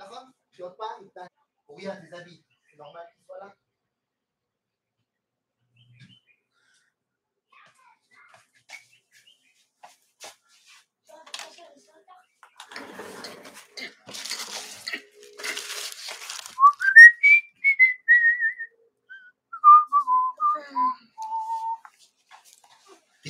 [0.00, 1.28] D'accord Tu n'entres pas, il t'a.
[1.68, 2.42] Oui, à tes habits.
[2.70, 3.06] C'est normal.